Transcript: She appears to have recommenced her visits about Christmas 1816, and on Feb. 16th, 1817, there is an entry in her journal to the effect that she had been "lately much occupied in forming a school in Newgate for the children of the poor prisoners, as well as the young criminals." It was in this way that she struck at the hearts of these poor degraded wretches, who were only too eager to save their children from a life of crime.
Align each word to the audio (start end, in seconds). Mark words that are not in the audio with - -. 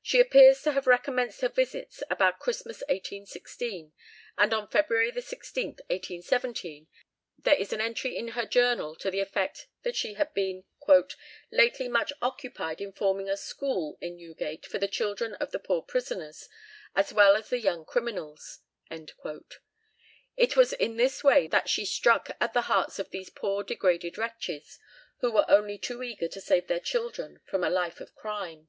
She 0.00 0.20
appears 0.20 0.62
to 0.62 0.72
have 0.72 0.86
recommenced 0.86 1.42
her 1.42 1.50
visits 1.50 2.02
about 2.10 2.38
Christmas 2.38 2.80
1816, 2.88 3.92
and 4.38 4.54
on 4.54 4.66
Feb. 4.68 4.86
16th, 4.88 5.64
1817, 5.86 6.86
there 7.36 7.54
is 7.54 7.74
an 7.74 7.82
entry 7.82 8.16
in 8.16 8.28
her 8.28 8.46
journal 8.46 8.96
to 8.96 9.10
the 9.10 9.20
effect 9.20 9.66
that 9.82 9.96
she 9.96 10.14
had 10.14 10.32
been 10.32 10.64
"lately 11.50 11.88
much 11.88 12.10
occupied 12.22 12.80
in 12.80 12.90
forming 12.94 13.28
a 13.28 13.36
school 13.36 13.98
in 14.00 14.16
Newgate 14.16 14.64
for 14.64 14.78
the 14.78 14.88
children 14.88 15.34
of 15.34 15.50
the 15.50 15.58
poor 15.58 15.82
prisoners, 15.82 16.48
as 16.96 17.12
well 17.12 17.36
as 17.36 17.50
the 17.50 17.60
young 17.60 17.84
criminals." 17.84 18.60
It 20.38 20.56
was 20.56 20.72
in 20.72 20.96
this 20.96 21.22
way 21.22 21.48
that 21.48 21.68
she 21.68 21.84
struck 21.84 22.30
at 22.40 22.54
the 22.54 22.62
hearts 22.62 22.98
of 22.98 23.10
these 23.10 23.28
poor 23.28 23.62
degraded 23.62 24.16
wretches, 24.16 24.78
who 25.18 25.30
were 25.30 25.44
only 25.48 25.76
too 25.76 26.02
eager 26.02 26.28
to 26.28 26.40
save 26.40 26.66
their 26.66 26.80
children 26.80 27.40
from 27.44 27.62
a 27.62 27.68
life 27.68 28.00
of 28.00 28.14
crime. 28.14 28.68